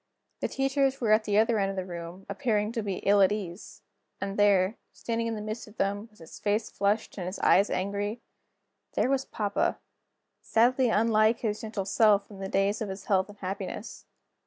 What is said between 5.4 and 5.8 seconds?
midst of